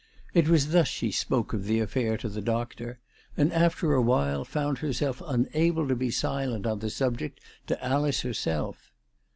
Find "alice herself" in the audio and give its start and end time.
7.85-8.91